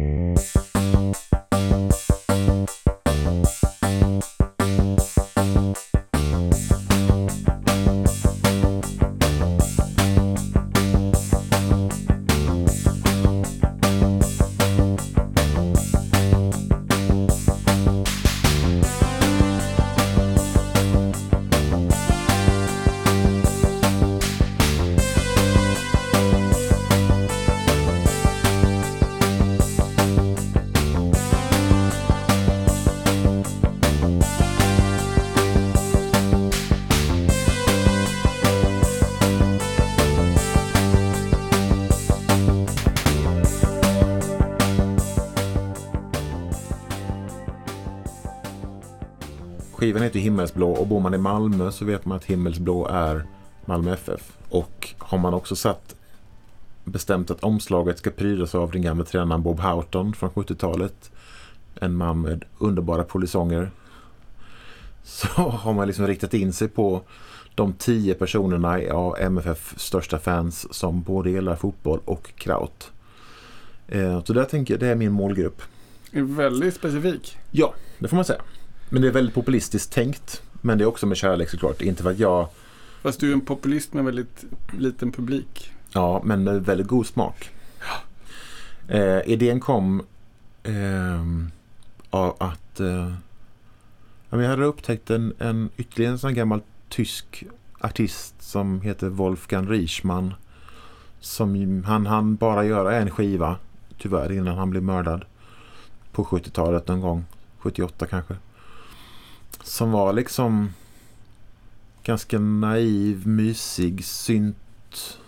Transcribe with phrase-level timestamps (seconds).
[0.00, 0.79] Música
[49.90, 53.26] Skivan heter Himmelsblå och bor man i Malmö så vet man att Himmelsblå är
[53.64, 54.36] Malmö FF.
[54.48, 55.94] Och har man också satt
[56.84, 61.10] bestämt att omslaget ska prydas av den gamla tränaren Bob Houghton från 70-talet.
[61.74, 63.70] En man med underbara polisonger.
[65.02, 67.00] Så har man liksom riktat in sig på
[67.54, 72.92] de tio personerna av MFF största fans som både gillar fotboll och kraut.
[73.88, 75.62] Eh, så där tänker jag, det är min målgrupp.
[76.12, 77.38] Är väldigt specifik.
[77.50, 78.42] Ja, det får man säga.
[78.90, 80.42] Men det är väldigt populistiskt tänkt.
[80.60, 81.82] Men det är också med kärlek såklart.
[81.82, 82.48] Inte för att jag...
[83.02, 84.44] Fast du är en populist med väldigt
[84.78, 85.72] liten publik.
[85.92, 87.50] Ja, men med väldigt god smak.
[88.88, 90.02] Eh, idén kom
[90.62, 91.24] eh,
[92.10, 93.12] av att eh,
[94.30, 97.44] jag hade upptäckt en, en ytterligare en sån gammal tysk
[97.80, 100.34] artist som heter Wolfgang Riechmann.
[101.20, 103.56] Som han han bara göra en skiva
[103.98, 105.24] tyvärr innan han blev mördad.
[106.12, 107.24] På 70-talet någon gång.
[107.58, 108.34] 78 kanske.
[109.70, 110.74] Som var liksom
[112.02, 115.18] ganska naiv, mysig, synt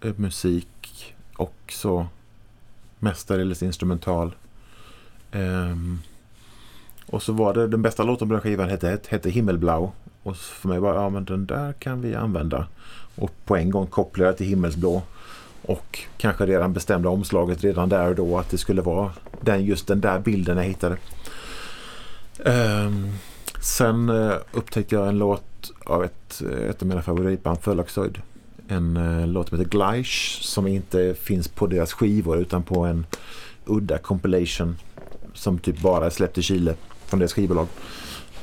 [0.00, 2.06] eh, musik och så
[2.98, 4.34] mestadels instrumental.
[5.32, 6.00] Um,
[7.06, 9.90] och så var det den bästa låten på den skivan hette, hette Himmelblau.
[10.22, 12.66] Och för mig var ja men den där kan vi använda.
[13.16, 15.02] Och på en gång kopplade jag till Himmelsblå.
[15.62, 19.86] Och kanske redan bestämde omslaget redan där och då att det skulle vara den, just
[19.86, 20.96] den där bilden jag hittade.
[22.44, 23.12] Um,
[23.60, 28.18] sen uh, upptäckte jag en låt av ett, ett av mina favoritband, Förlagsöjd.
[28.68, 33.06] En uh, låt som heter Gleich som inte finns på deras skivor utan på en
[33.64, 34.76] udda compilation
[35.34, 36.74] som typ bara är släppt i Chile
[37.06, 37.66] från deras skivbolag.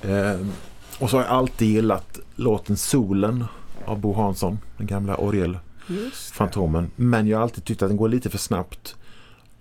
[0.04, 0.52] Um,
[1.00, 3.46] och så har jag alltid gillat låten Solen
[3.86, 6.92] av Bo Hansson, den gamla orgelfantomen.
[6.96, 8.96] Men jag har alltid tyckt att den går lite för snabbt.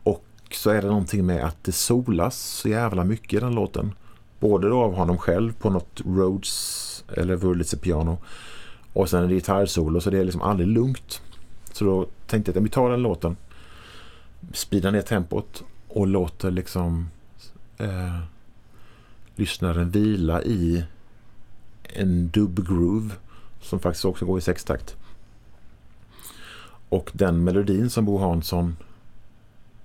[0.03, 3.93] Och så är det någonting med att det solas så jävla mycket i den låten.
[4.41, 8.19] Både då av honom själv på något Rhodes eller Wurlitzer piano
[8.93, 11.23] och sen en gitarrsolo så det är liksom aldrig lugnt.
[11.73, 13.37] Så då tänkte jag att vi tar den låten,
[14.53, 17.09] speedar ner tempot och låter liksom
[17.79, 18.19] eh,
[19.35, 20.85] lyssnaren vila i
[21.83, 23.11] en dub-groove
[23.61, 24.97] som faktiskt också går i sextakt.
[26.89, 28.77] Och den melodin som Bo Hansson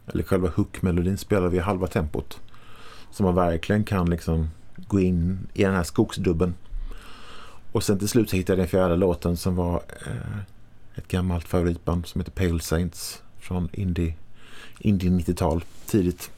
[0.07, 2.39] eller själva hook-melodin spelar vi halva tempot.
[3.11, 4.49] Så man verkligen kan liksom
[4.88, 6.55] gå in i den här skogsdubben.
[7.72, 10.38] Och sen till slut så hittade jag den fjärde låten som var eh,
[10.95, 14.13] ett gammalt favoritband som heter Pale Saints från indie,
[14.79, 16.31] indie 90-tal tidigt.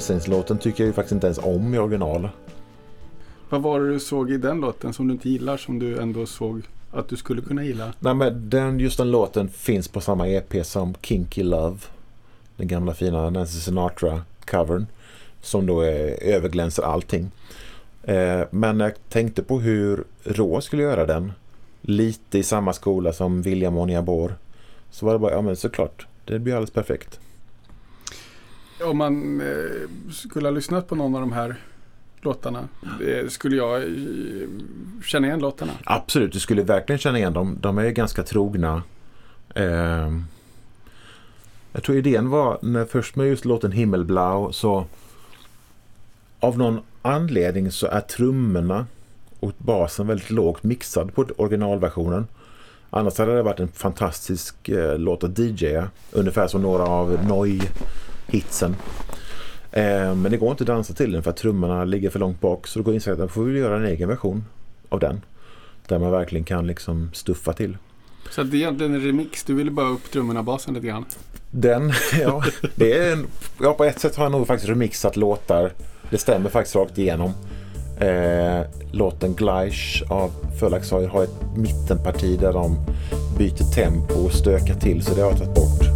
[0.00, 2.28] Saints-låten tycker jag ju faktiskt inte ens om i original.
[3.48, 6.26] Vad var det du såg i den låten som du inte gillar som du ändå
[6.26, 7.92] såg att du skulle kunna gilla?
[7.98, 11.78] Nej men den, just den låten finns på samma EP som Kinky Love.
[12.56, 14.86] Den gamla fina Nancy Sinatra-covern.
[15.42, 17.30] Som då är, överglänser allting.
[18.02, 21.32] Eh, men jag tänkte på hur Rå skulle göra den.
[21.80, 24.34] Lite i samma skola som William Oniabor.
[24.90, 26.06] Så var det bara, ja men såklart.
[26.24, 27.20] Det blir alldeles perfekt
[28.82, 31.56] om man eh, skulle ha lyssnat på någon av de här
[32.20, 34.48] låtarna eh, skulle jag eh,
[35.04, 35.72] känna igen låtarna.
[35.84, 37.58] Absolut, du skulle verkligen känna igen dem.
[37.60, 38.82] De är ganska trogna.
[39.54, 40.12] Eh,
[41.72, 44.86] jag tror idén var när först med just låten Himmelblau så
[46.40, 48.86] av någon anledning så är trummorna
[49.40, 52.26] och basen väldigt lågt mixad på originalversionen.
[52.90, 55.88] Annars hade det varit en fantastisk eh, låt att DJa.
[56.12, 57.60] Ungefär som några av Noi
[58.34, 58.76] Noi-hitsen.
[59.72, 62.40] Eh, men det går inte att dansa till den för att trummorna ligger för långt
[62.40, 62.66] bak.
[62.66, 64.44] Så då går insikten att får vi göra en egen version
[64.88, 65.20] av den.
[65.88, 67.76] Där man verkligen kan liksom stuffa till.
[68.30, 69.44] Så det är egentligen en remix.
[69.44, 71.04] Du ville bara upp trummorna och basen lite grann.
[71.50, 72.44] Den, ja.
[72.74, 73.26] Det är en,
[73.60, 75.72] ja, på ett sätt har jag nog faktiskt remixat låtar.
[76.10, 77.32] Det stämmer faktiskt rakt igenom.
[78.00, 82.76] Eh, låten Gleish av Förlagshajer har ett mittenparti där de
[83.38, 85.93] byter tempo och stökar till så det har jag tagit bort.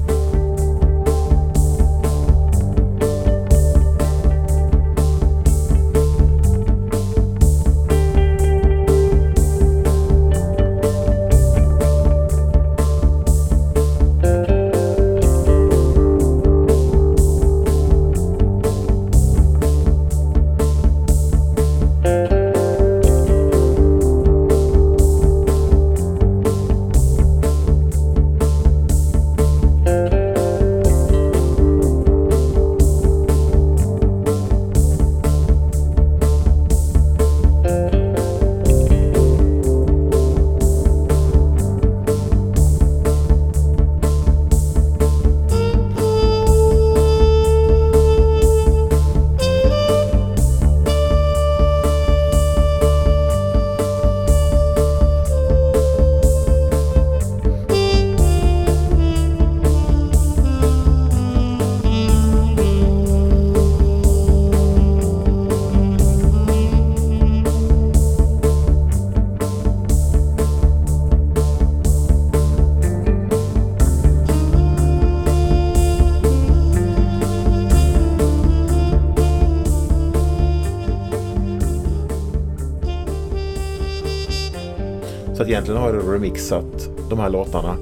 [85.58, 87.76] Egentligen har jag remixat de här låtarna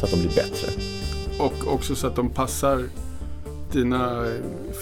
[0.00, 0.68] så att de blir bättre.
[1.38, 2.84] Och också så att de passar
[3.72, 4.26] dina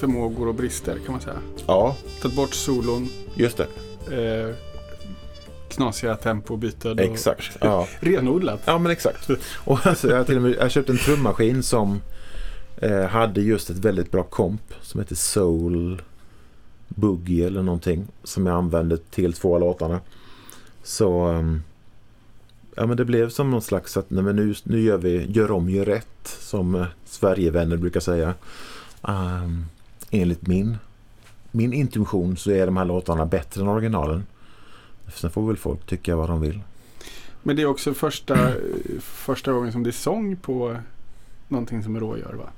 [0.01, 1.37] förmågor och brister kan man säga.
[1.67, 3.67] Ja, Tagit bort solon, just det.
[4.49, 4.55] eh,
[5.69, 6.99] knasiga tempobyten.
[6.99, 7.57] Exakt.
[7.61, 7.87] Ja.
[8.01, 8.61] Renodlat.
[8.65, 9.29] Ja men exakt.
[9.65, 12.01] Och alltså, jag, har till och med, jag köpte en trummaskin som
[12.77, 16.03] eh, hade just ett väldigt bra komp som heter Soul
[16.89, 20.01] Boogie eller någonting som jag använde till två av låtarna.
[20.83, 21.63] Så um,
[22.77, 25.51] ja men det blev som någon slags att nej, men nu, nu gör vi gör
[25.51, 28.35] om, gör rätt som eh, Sverigevänner brukar säga.
[29.03, 29.67] Um,
[30.11, 30.77] enligt min,
[31.51, 34.27] min intuition så är de här låtarna bättre än originalen.
[35.15, 36.61] Sen får väl folk tycka vad de vill.
[37.43, 38.55] Men det är också första, eh,
[39.01, 40.79] första gången som det är sång på eh,
[41.49, 42.51] någonting som Rå gör va?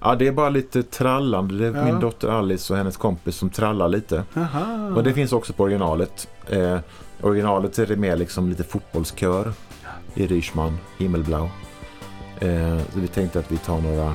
[0.00, 1.54] Ja, det är bara lite trallande.
[1.58, 1.84] Det är Ja.
[1.84, 4.24] min dotter Alice och hennes kompis som trallar lite.
[4.36, 4.88] Aha.
[4.96, 6.28] Och det finns också på originalet.
[6.50, 6.78] Eh,
[7.22, 9.52] originalet är det mer liksom lite fotbollskör
[10.14, 11.48] i Ryschman, Himmelblau.
[12.40, 14.12] Eh, så vi tänkte att vi tar några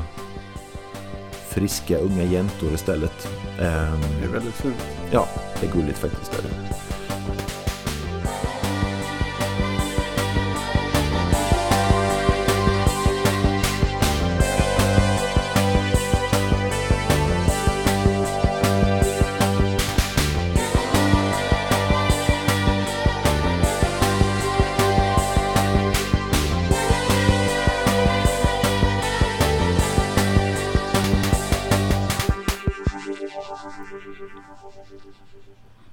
[1.49, 3.27] friska unga jäntor istället.
[3.59, 4.75] Eh, Det är väldigt fint.
[5.11, 5.27] ja,
[5.61, 6.33] det är gulligt faktiskt.
[6.39, 6.75] Är det.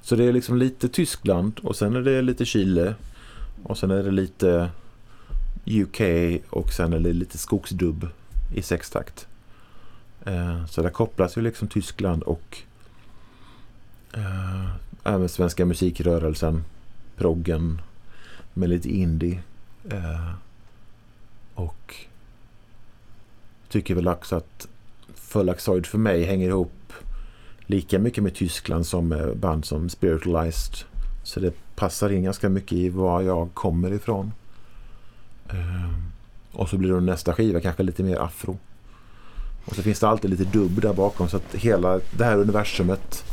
[0.08, 2.94] Så det är liksom lite Tyskland och sen är det lite Chile
[3.62, 4.70] och sen är det lite
[5.66, 6.00] UK
[6.50, 8.08] och sen är det lite skogsdubb
[8.54, 9.26] i sextakt.
[10.24, 12.58] Eh, så där kopplas ju liksom Tyskland och
[14.12, 14.68] eh,
[15.04, 16.64] även svenska musikrörelsen,
[17.16, 17.80] proggen
[18.54, 19.42] med lite indie.
[19.90, 20.30] Eh,
[21.54, 21.94] och
[23.68, 24.68] tycker väl också att
[25.14, 26.72] Fullaxoid för mig hänger ihop
[27.68, 30.74] lika mycket med Tyskland som med band som Spiritualized.
[31.22, 34.32] Så det passar in ganska mycket i var jag kommer ifrån.
[35.48, 36.12] Ehm,
[36.52, 38.58] och så blir då nästa skiva kanske lite mer afro.
[39.64, 43.24] Och så finns det alltid lite dubb där bakom så att hela det här universumet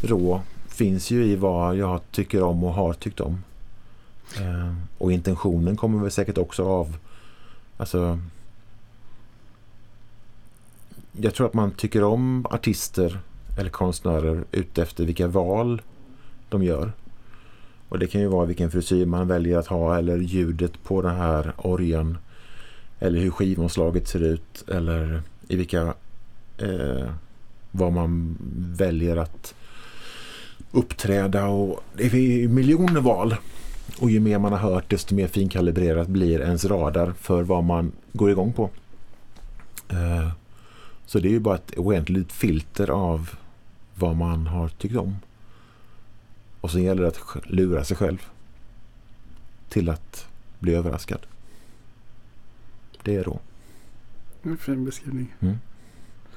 [0.00, 3.44] rå finns ju i vad jag tycker om och har tyckt om.
[4.40, 6.96] Ehm, och intentionen kommer väl säkert också av
[7.76, 8.18] alltså
[11.12, 13.20] jag tror att man tycker om artister
[13.58, 15.82] eller konstnärer utefter vilka val
[16.48, 16.92] de gör.
[17.88, 21.16] Och det kan ju vara vilken frisyr man väljer att ha eller ljudet på den
[21.16, 22.18] här orgeln.
[22.98, 25.94] Eller hur skivomslaget ser ut eller i vilka
[26.58, 27.10] eh,
[27.70, 29.54] vad man väljer att
[30.72, 33.36] uppträda och det är miljoner val.
[34.00, 37.92] Och ju mer man har hört desto mer finkalibrerat blir ens radar för vad man
[38.12, 38.70] går igång på.
[39.88, 40.30] Eh,
[41.06, 43.30] så det är ju bara ett oändligt filter av
[43.94, 45.16] vad man har tyckt om.
[46.60, 48.18] Och sen gäller det att lura sig själv
[49.68, 50.26] till att
[50.58, 51.26] bli överraskad.
[53.02, 53.40] Det är då.
[54.42, 55.34] En fin beskrivning.
[55.40, 55.58] Mm.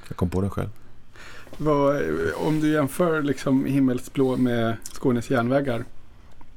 [0.08, 0.68] Jag kom på den själv.
[1.56, 2.02] Vad,
[2.36, 5.84] om du jämför liksom himmelsblå med Skånes järnvägar.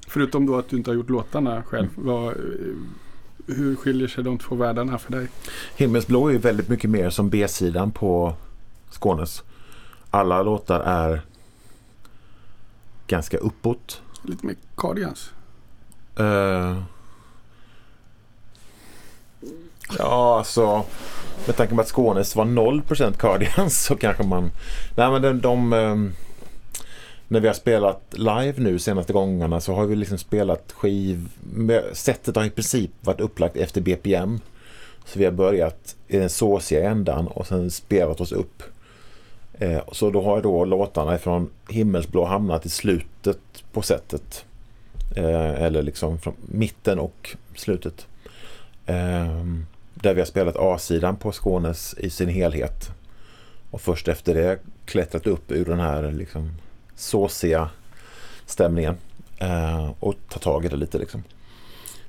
[0.08, 1.90] Förutom då att du inte har gjort låtarna själv.
[1.98, 2.06] Mm.
[2.08, 2.36] Vad,
[3.48, 5.28] hur skiljer sig de två världarna för dig?
[5.78, 8.36] Himmelsblå är väldigt mycket mer som B-sidan på
[8.90, 9.44] Skånes.
[10.12, 11.22] Alla låtar är
[13.08, 14.02] ganska uppåt.
[14.24, 15.32] Lite mer Cardigans.
[16.20, 16.84] Uh,
[19.98, 20.86] ja, alltså
[21.46, 24.52] med tanke på att Skånes var 0% Cardigans så kanske man...
[24.96, 26.14] Nej men de, de um,
[27.28, 31.28] när vi har spelat live nu senaste gångerna så har vi liksom spelat skiv...
[31.94, 34.40] Sättet har i princip varit upplagt efter BPM.
[35.06, 38.64] Så vi har börjat i den såsiga ändan och sen spelat oss upp.
[39.62, 43.40] Eh, så då har då låtarna från Himmelsblå hamnat i slutet
[43.72, 44.46] på sättet.
[45.16, 48.08] Eh, eller liksom från mitten och slutet.
[48.86, 49.46] Eh,
[49.94, 52.90] där vi har spelat A-sidan på Skånes i sin helhet.
[53.72, 56.52] Och först efter det klättrat upp ur den här liksom
[56.96, 57.70] såsiga
[58.46, 58.96] stämningen.
[59.38, 61.24] Eh, och ta tag i det lite liksom.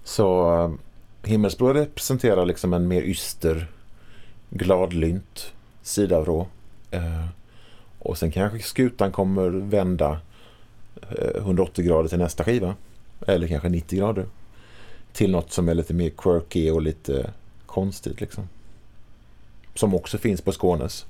[0.04, 0.72] Så eh,
[1.30, 3.66] Himmelsblå representerar liksom en mer yster,
[4.50, 6.46] gladlynt sida av Rå.
[6.90, 7.26] Eh,
[8.04, 10.20] och sen kanske skutan kommer vända
[11.36, 12.74] 180 grader till nästa skiva.
[13.26, 14.26] Eller kanske 90 grader.
[15.12, 17.30] Till något som är lite mer quirky och lite
[17.66, 18.48] konstigt liksom.
[19.74, 21.06] Som också finns på Skånes.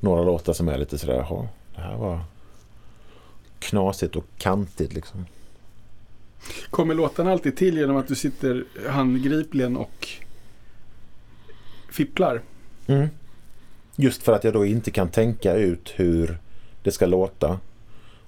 [0.00, 2.20] Några låtar som är lite sådär, jaha, det här var
[3.58, 5.26] knasigt och kantigt liksom.
[6.70, 10.08] Kommer låtarna alltid till genom att du sitter handgripligen och
[11.90, 12.42] fipplar?
[12.86, 13.08] Mm.
[13.96, 16.38] Just för att jag då inte kan tänka ut hur
[16.82, 17.60] det ska låta.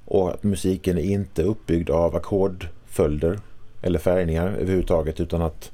[0.04, 3.38] Och att musiken är inte uppbyggd av ackordföljder
[3.82, 5.70] eller färgningar överhuvudtaget utan att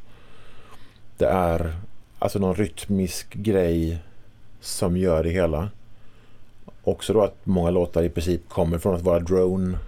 [1.18, 1.74] det är
[2.18, 3.98] alltså någon rytmisk grej
[4.60, 5.68] som gör det hela.
[6.84, 9.78] Också då att många låtar i princip kommer från att vara drone.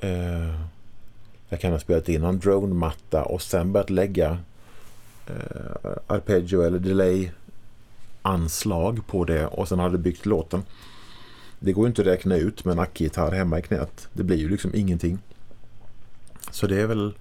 [0.00, 0.54] Eh,
[1.48, 4.38] jag kan ha spelat in en drone-matta och sen börjat lägga
[5.26, 7.30] eh, arpeggio eller delay
[8.22, 10.62] anslag på det och sen hade byggt låten.
[11.60, 14.08] Det går inte att räkna ut med en ackgitarr hemma i knät.
[14.12, 15.18] Det blir ju liksom ingenting.
[16.50, 17.14] Så det är väl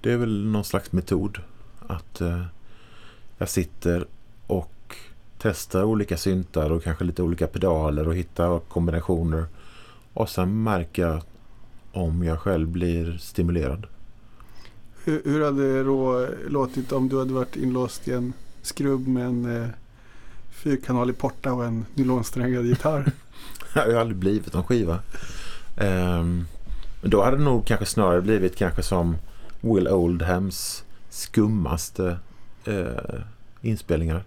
[0.00, 1.38] det är väl någon slags metod
[1.86, 2.44] att eh,
[3.38, 4.06] jag sitter
[4.46, 4.96] och
[5.38, 9.44] testar olika syntar och kanske lite olika pedaler och hittar kombinationer.
[10.12, 11.22] Och sen märker jag
[11.92, 13.86] om jag själv blir stimulerad.
[15.04, 18.32] Hur, hur hade det då låtit om du hade varit inlåst i en
[18.62, 19.68] skrubb med en eh,
[20.50, 23.12] fyrkanalig porta och en nylonsträngad gitarr?
[23.74, 24.98] jag har aldrig blivit en skiva.
[25.76, 26.46] Um,
[27.02, 29.16] då hade det nog kanske snarare blivit kanske som
[29.60, 32.18] Will Oldhams skummaste
[32.68, 33.20] uh,
[33.62, 34.24] inspelningar.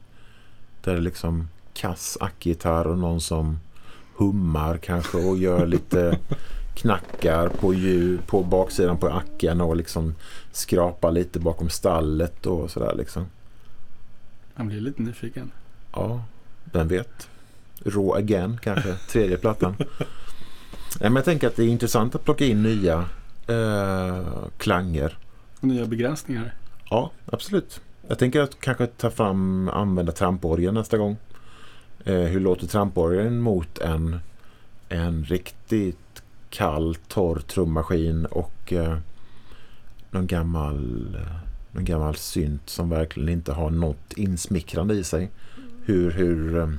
[0.83, 3.59] Där det är liksom kass ackgitarr och någon som
[4.15, 6.19] hummar kanske och gör lite
[6.75, 10.15] knackar på ljud på baksidan på acken och liksom
[10.51, 13.25] skrapar lite bakom stallet och sådär liksom.
[14.55, 15.51] Man blir lite nyfiken.
[15.93, 16.23] Ja,
[16.71, 17.29] vem vet.
[17.85, 19.75] Raw Again kanske, tredje plattan.
[20.99, 23.05] men jag tänker att det är intressant att plocka in nya
[23.47, 24.25] eh,
[24.57, 25.17] klanger.
[25.59, 26.53] Och nya begränsningar.
[26.89, 27.81] Ja, absolut.
[28.07, 31.17] Jag tänker att kanske ta fram, använda tramporgeln nästa gång.
[32.05, 34.19] Eh, hur låter tramporgeln mot en,
[34.89, 38.97] en riktigt kall, torr trummaskin och eh,
[40.11, 41.17] någon gammal,
[41.71, 45.29] någon gammal synt som verkligen inte har något insmickrande i sig.
[45.83, 46.69] Hur, hur, eh,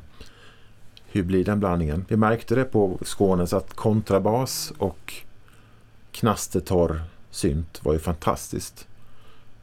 [1.06, 2.04] hur blir den blandningen?
[2.08, 5.14] Vi märkte det på Skånes att kontrabas och
[6.12, 8.88] knastertorr synt var ju fantastiskt.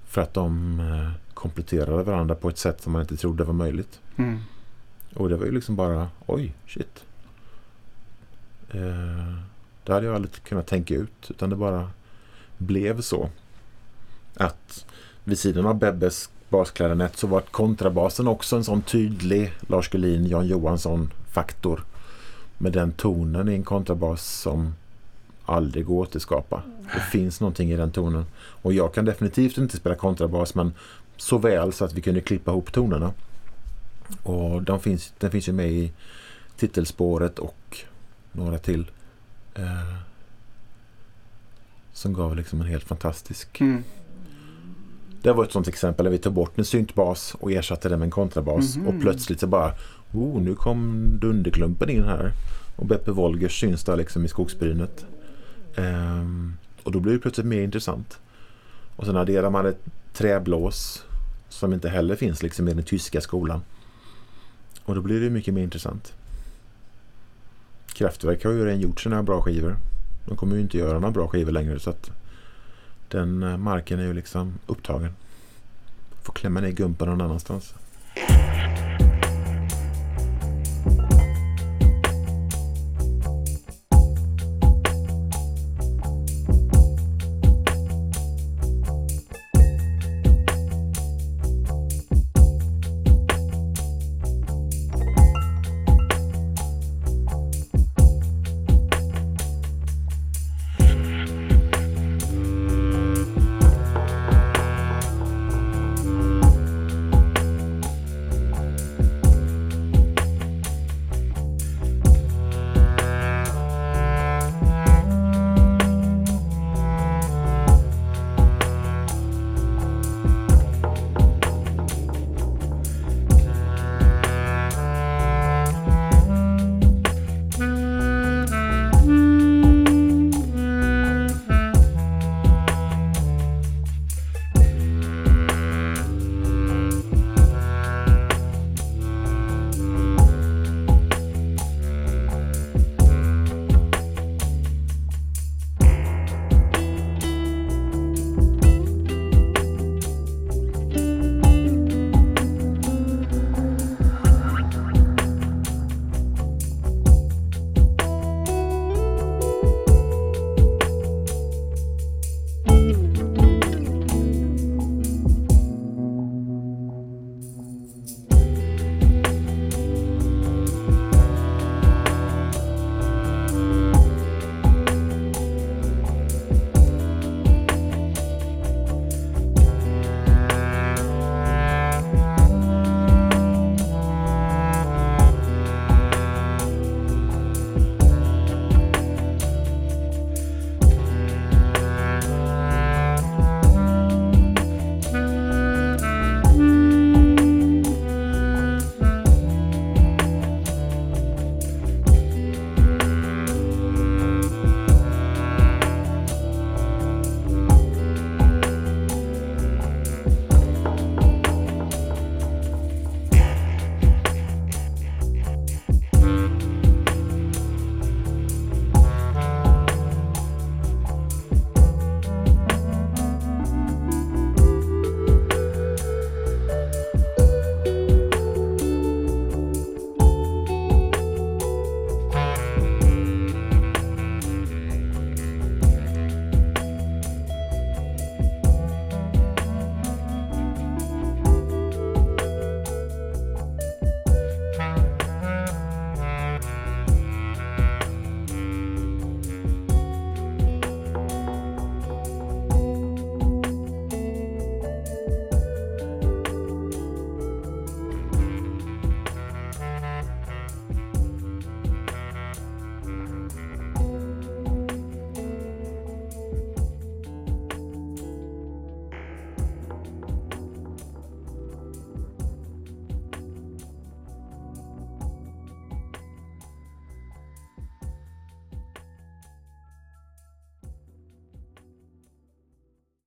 [0.06, 4.00] För att de eh, kompletterade varandra på ett sätt som man inte trodde var möjligt.
[4.16, 4.40] Mm.
[5.16, 7.04] Och det var ju liksom bara, oj, shit.
[8.70, 9.40] Eh,
[9.84, 11.32] det hade jag aldrig kunnat tänka ut.
[11.32, 11.90] Utan det bara
[12.58, 13.30] blev så.
[14.36, 14.86] Att
[15.24, 20.48] vid sidan av Bebbes basklarinett så var kontrabasen också en sån tydlig Lars Gullin, Jan
[20.48, 21.84] Johansson-faktor.
[22.58, 24.74] Med den tonen i en kontrabas som
[25.46, 26.64] aldrig går att återskapa.
[26.94, 28.26] Det finns någonting i den tonen.
[28.36, 30.74] Och jag kan definitivt inte spela kontrabas men
[31.18, 33.14] så väl så att vi kunde klippa ihop tonerna.
[34.24, 35.92] Och de finns, den finns ju med i
[36.58, 37.78] titelspåret och
[38.32, 38.92] några till.
[39.54, 39.96] Eh,
[41.94, 43.62] som gav liksom en helt fantastisk...
[43.62, 43.84] Mm.
[45.22, 48.06] Det var ett sånt exempel där vi tog bort en syntbas och ersatte den med
[48.06, 48.78] en kontrabas.
[48.78, 48.88] Mhm.
[48.88, 49.74] Och plötsligt så bara,
[50.14, 52.32] oh, nu kom Dunderklumpen in här.
[52.76, 55.06] Och Beppe Wolgers syns där liksom i skogsbrynet.
[55.76, 58.20] Ehm, och då blir det plötsligt mer intressant.
[58.96, 59.80] Och sen adderar man ett
[60.14, 61.04] träblås
[61.50, 63.62] som inte heller finns liksom i den tyska skolan.
[64.86, 66.14] Och då blir det mycket mer intressant.
[67.94, 69.76] Kraftwerk har ju redan gjort sina bra skivor.
[70.26, 72.12] De kommer ju inte göra några bra skivor längre så att
[73.10, 75.16] den eh, marken är ju liksom upptagen.
[76.24, 77.74] Får klämma ner gumpen någon annanstans.